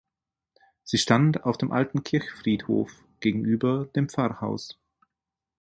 Sie 0.83 0.97
stand 0.97 1.43
auf 1.43 1.59
dem 1.59 1.71
alten 1.71 2.01
Kirchfriedhof 2.03 2.91
gegenüber 3.19 3.85
dem 3.95 4.09
Pfarrhaus. 4.09 4.79